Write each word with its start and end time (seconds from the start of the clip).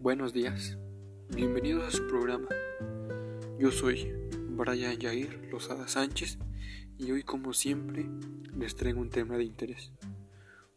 Buenos 0.00 0.32
días, 0.32 0.78
bienvenidos 1.28 1.86
a 1.86 1.96
su 1.96 2.08
programa. 2.08 2.48
Yo 3.56 3.70
soy 3.70 4.12
Brian 4.50 5.00
Jair 5.00 5.48
Lozada 5.48 5.86
Sánchez 5.86 6.38
y 6.98 7.12
hoy 7.12 7.22
como 7.22 7.52
siempre 7.52 8.08
les 8.58 8.74
traigo 8.74 9.00
un 9.00 9.10
tema 9.10 9.36
de 9.36 9.44
interés. 9.44 9.92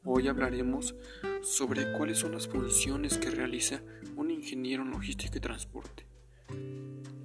Hoy 0.04 0.28
hablaremos 0.28 0.94
sobre 1.42 1.92
cuáles 1.94 2.20
son 2.20 2.34
las 2.34 2.48
funciones 2.48 3.18
que 3.18 3.32
realiza 3.32 3.82
un 4.16 4.30
ingeniero 4.30 4.84
en 4.84 4.91
logística 4.91 5.40
y 5.40 5.41
transporte. 5.41 6.05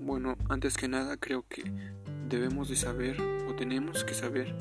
Bueno, 0.00 0.38
antes 0.48 0.78
que 0.78 0.88
nada 0.88 1.18
creo 1.18 1.46
que 1.46 1.64
debemos 2.30 2.70
de 2.70 2.76
saber 2.76 3.20
o 3.46 3.54
tenemos 3.54 4.04
que 4.04 4.14
saber 4.14 4.56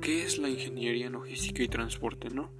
qué 0.00 0.24
es 0.24 0.38
la 0.38 0.48
ingeniería 0.48 1.06
en 1.06 1.12
logística 1.12 1.62
y 1.62 1.68
transporte, 1.68 2.30
¿no? 2.30 2.50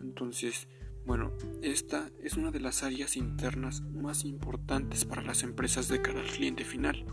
Entonces, 0.00 0.68
bueno, 1.10 1.32
esta 1.60 2.08
es 2.22 2.34
una 2.34 2.52
de 2.52 2.60
las 2.60 2.84
áreas 2.84 3.16
internas 3.16 3.80
más 3.80 4.24
importantes 4.24 5.04
para 5.04 5.22
las 5.22 5.42
empresas 5.42 5.88
de 5.88 6.00
cara 6.00 6.20
al 6.20 6.28
cliente 6.28 6.62
final. 6.62 7.04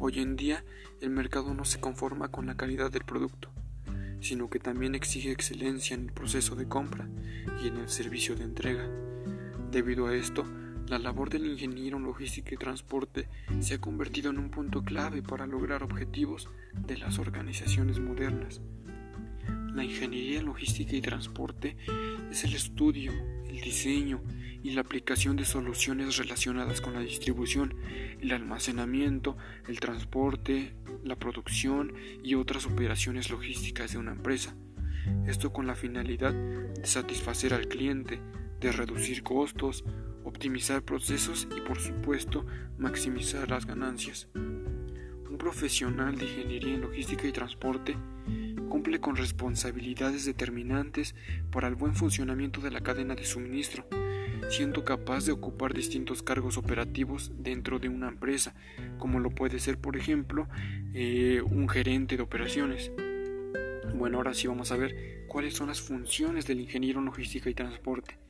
Hoy 0.00 0.18
en 0.18 0.34
día 0.34 0.64
el 1.00 1.10
mercado 1.10 1.54
no 1.54 1.64
se 1.64 1.78
conforma 1.78 2.32
con 2.32 2.46
la 2.46 2.56
calidad 2.56 2.90
del 2.90 3.04
producto, 3.04 3.52
sino 4.18 4.50
que 4.50 4.58
también 4.58 4.96
exige 4.96 5.30
excelencia 5.30 5.94
en 5.94 6.06
el 6.06 6.12
proceso 6.12 6.56
de 6.56 6.66
compra 6.66 7.08
y 7.62 7.68
en 7.68 7.76
el 7.76 7.88
servicio 7.88 8.34
de 8.34 8.42
entrega. 8.42 8.90
Debido 9.70 10.08
a 10.08 10.16
esto, 10.16 10.44
la 10.88 10.98
labor 10.98 11.30
del 11.30 11.46
ingeniero 11.46 11.98
en 11.98 12.02
logística 12.02 12.56
y 12.56 12.58
transporte 12.58 13.28
se 13.60 13.74
ha 13.74 13.80
convertido 13.80 14.30
en 14.30 14.38
un 14.40 14.50
punto 14.50 14.82
clave 14.82 15.22
para 15.22 15.46
lograr 15.46 15.84
objetivos 15.84 16.48
de 16.74 16.98
las 16.98 17.20
organizaciones 17.20 18.00
modernas. 18.00 18.60
La 19.76 19.84
ingeniería 19.84 20.40
logística 20.40 20.96
y 20.96 21.02
transporte 21.02 21.76
es 22.30 22.44
el 22.44 22.54
estudio, 22.54 23.12
el 23.46 23.60
diseño 23.60 24.22
y 24.62 24.70
la 24.70 24.80
aplicación 24.80 25.36
de 25.36 25.44
soluciones 25.44 26.16
relacionadas 26.16 26.80
con 26.80 26.94
la 26.94 27.00
distribución, 27.00 27.74
el 28.18 28.32
almacenamiento, 28.32 29.36
el 29.68 29.78
transporte, 29.78 30.72
la 31.04 31.16
producción 31.16 31.92
y 32.24 32.36
otras 32.36 32.64
operaciones 32.64 33.28
logísticas 33.28 33.92
de 33.92 33.98
una 33.98 34.12
empresa. 34.12 34.56
Esto 35.26 35.52
con 35.52 35.66
la 35.66 35.74
finalidad 35.74 36.32
de 36.32 36.86
satisfacer 36.86 37.52
al 37.52 37.68
cliente, 37.68 38.18
de 38.58 38.72
reducir 38.72 39.22
costos, 39.22 39.84
optimizar 40.24 40.84
procesos 40.84 41.46
y 41.54 41.60
por 41.60 41.78
supuesto 41.78 42.46
maximizar 42.78 43.50
las 43.50 43.66
ganancias. 43.66 44.30
Un 44.34 45.36
profesional 45.36 46.16
de 46.16 46.24
ingeniería 46.24 46.76
en 46.76 46.80
logística 46.80 47.28
y 47.28 47.32
transporte 47.32 47.94
cumple 48.86 49.00
con 49.00 49.16
responsabilidades 49.16 50.24
determinantes 50.24 51.16
para 51.50 51.66
el 51.66 51.74
buen 51.74 51.96
funcionamiento 51.96 52.60
de 52.60 52.70
la 52.70 52.82
cadena 52.82 53.16
de 53.16 53.24
suministro, 53.24 53.84
siendo 54.48 54.84
capaz 54.84 55.26
de 55.26 55.32
ocupar 55.32 55.74
distintos 55.74 56.22
cargos 56.22 56.56
operativos 56.56 57.32
dentro 57.36 57.80
de 57.80 57.88
una 57.88 58.06
empresa, 58.06 58.54
como 58.98 59.18
lo 59.18 59.30
puede 59.30 59.58
ser, 59.58 59.76
por 59.76 59.96
ejemplo, 59.96 60.46
eh, 60.94 61.42
un 61.44 61.68
gerente 61.68 62.16
de 62.16 62.22
operaciones. 62.22 62.92
Bueno, 63.92 64.18
ahora 64.18 64.34
sí 64.34 64.46
vamos 64.46 64.70
a 64.70 64.76
ver 64.76 65.26
cuáles 65.26 65.54
son 65.54 65.66
las 65.66 65.80
funciones 65.80 66.46
del 66.46 66.60
ingeniero 66.60 67.00
en 67.00 67.06
logística 67.06 67.50
y 67.50 67.54
transporte. 67.54 68.20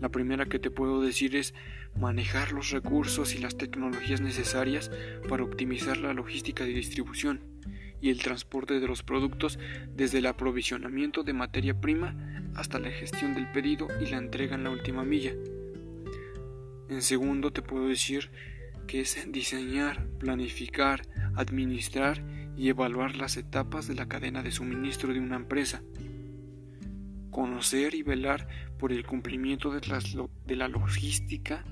La 0.00 0.08
primera 0.08 0.46
que 0.46 0.60
te 0.60 0.70
puedo 0.70 1.02
decir 1.02 1.34
es 1.34 1.52
manejar 1.98 2.52
los 2.52 2.70
recursos 2.70 3.34
y 3.34 3.38
las 3.38 3.56
tecnologías 3.56 4.20
necesarias 4.20 4.92
para 5.28 5.42
optimizar 5.42 5.96
la 5.96 6.14
logística 6.14 6.62
de 6.62 6.74
distribución 6.74 7.53
y 8.00 8.10
el 8.10 8.22
transporte 8.22 8.80
de 8.80 8.86
los 8.86 9.02
productos 9.02 9.58
desde 9.94 10.18
el 10.18 10.26
aprovisionamiento 10.26 11.22
de 11.22 11.32
materia 11.32 11.80
prima 11.80 12.14
hasta 12.54 12.78
la 12.78 12.90
gestión 12.90 13.34
del 13.34 13.50
pedido 13.50 13.88
y 14.00 14.06
la 14.06 14.18
entrega 14.18 14.54
en 14.54 14.64
la 14.64 14.70
última 14.70 15.04
milla. 15.04 15.32
En 16.88 17.02
segundo 17.02 17.52
te 17.52 17.62
puedo 17.62 17.88
decir 17.88 18.30
que 18.86 19.00
es 19.00 19.26
diseñar, 19.32 20.06
planificar, 20.18 21.02
administrar 21.34 22.22
y 22.56 22.68
evaluar 22.68 23.16
las 23.16 23.36
etapas 23.36 23.88
de 23.88 23.94
la 23.94 24.06
cadena 24.06 24.42
de 24.42 24.52
suministro 24.52 25.12
de 25.12 25.20
una 25.20 25.36
empresa. 25.36 25.82
Conocer 27.30 27.94
y 27.94 28.02
velar 28.02 28.46
por 28.78 28.92
el 28.92 29.04
cumplimiento 29.06 29.70
de, 29.70 29.80
de 30.46 30.56
la 30.56 30.68
logística 30.68 31.64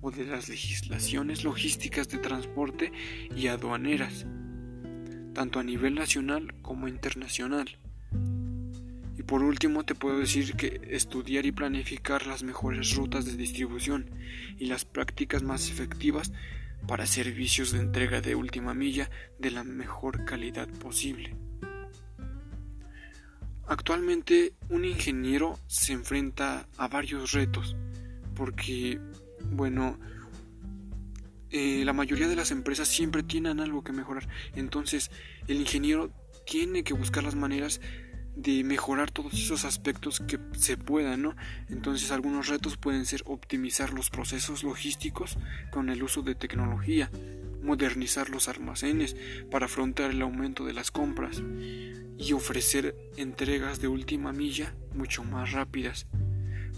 o 0.00 0.10
de 0.10 0.24
las 0.24 0.48
legislaciones 0.48 1.44
logísticas 1.44 2.08
de 2.08 2.18
transporte 2.18 2.92
y 3.36 3.48
aduaneras 3.48 4.26
tanto 5.34 5.58
a 5.58 5.64
nivel 5.64 5.94
nacional 5.94 6.54
como 6.62 6.88
internacional. 6.88 7.78
Y 9.16 9.22
por 9.22 9.42
último 9.42 9.84
te 9.84 9.94
puedo 9.94 10.18
decir 10.18 10.54
que 10.54 10.80
estudiar 10.90 11.46
y 11.46 11.52
planificar 11.52 12.26
las 12.26 12.42
mejores 12.42 12.94
rutas 12.94 13.24
de 13.24 13.36
distribución 13.36 14.10
y 14.58 14.66
las 14.66 14.84
prácticas 14.84 15.42
más 15.42 15.70
efectivas 15.70 16.32
para 16.86 17.06
servicios 17.06 17.72
de 17.72 17.80
entrega 17.80 18.20
de 18.20 18.34
última 18.34 18.74
milla 18.74 19.10
de 19.38 19.50
la 19.50 19.64
mejor 19.64 20.24
calidad 20.24 20.68
posible. 20.68 21.36
Actualmente 23.66 24.54
un 24.68 24.84
ingeniero 24.84 25.58
se 25.66 25.92
enfrenta 25.92 26.66
a 26.76 26.88
varios 26.88 27.32
retos 27.32 27.76
porque, 28.34 29.00
bueno, 29.50 29.98
eh, 31.52 31.84
la 31.84 31.92
mayoría 31.92 32.28
de 32.28 32.36
las 32.36 32.50
empresas 32.50 32.88
siempre 32.88 33.22
tienen 33.22 33.60
algo 33.60 33.84
que 33.84 33.92
mejorar. 33.92 34.28
Entonces, 34.56 35.10
el 35.46 35.60
ingeniero 35.60 36.10
tiene 36.46 36.82
que 36.82 36.94
buscar 36.94 37.22
las 37.22 37.34
maneras 37.34 37.80
de 38.34 38.64
mejorar 38.64 39.10
todos 39.10 39.34
esos 39.34 39.64
aspectos 39.64 40.20
que 40.20 40.38
se 40.56 40.76
puedan, 40.76 41.22
¿no? 41.22 41.36
Entonces, 41.68 42.10
algunos 42.10 42.48
retos 42.48 42.76
pueden 42.76 43.04
ser 43.04 43.22
optimizar 43.26 43.92
los 43.92 44.10
procesos 44.10 44.64
logísticos 44.64 45.36
con 45.70 45.90
el 45.90 46.02
uso 46.02 46.22
de 46.22 46.34
tecnología, 46.34 47.10
modernizar 47.62 48.30
los 48.30 48.48
almacenes 48.48 49.16
para 49.50 49.66
afrontar 49.66 50.10
el 50.10 50.22
aumento 50.22 50.64
de 50.64 50.72
las 50.72 50.90
compras 50.90 51.42
y 52.18 52.32
ofrecer 52.32 52.96
entregas 53.16 53.80
de 53.80 53.88
última 53.88 54.32
milla 54.32 54.74
mucho 54.94 55.24
más 55.24 55.52
rápidas. 55.52 56.06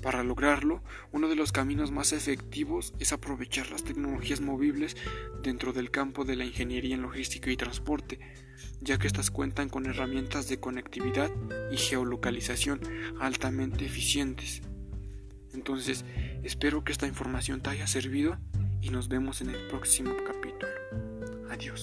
Para 0.05 0.23
lograrlo, 0.23 0.83
uno 1.13 1.29
de 1.29 1.35
los 1.35 1.51
caminos 1.51 1.91
más 1.91 2.13
efectivos 2.13 2.93
es 2.99 3.15
aprovechar 3.15 3.71
las 3.71 3.85
tecnologías 3.85 4.43
movibles 4.43 4.99
dentro 5.43 5.73
del 5.73 5.91
campo 5.91 6.27
de 6.27 6.37
la 6.37 6.45
ingeniería 6.45 6.95
en 6.95 7.01
logística 7.01 7.51
y 7.51 7.57
transporte, 7.57 8.21
ya 8.83 8.99
que 8.99 9.07
éstas 9.07 9.31
cuentan 9.31 9.71
con 9.71 9.87
herramientas 9.87 10.47
de 10.47 10.61
conectividad 10.61 11.31
y 11.73 11.79
geolocalización 11.79 12.81
altamente 13.19 13.87
eficientes. 13.87 14.61
Entonces, 15.55 16.05
espero 16.43 16.85
que 16.85 16.93
esta 16.93 17.07
información 17.07 17.63
te 17.63 17.71
haya 17.71 17.87
servido 17.87 18.37
y 18.83 18.91
nos 18.91 19.09
vemos 19.09 19.41
en 19.41 19.49
el 19.49 19.69
próximo 19.69 20.15
capítulo. 20.27 20.69
Adiós. 21.49 21.83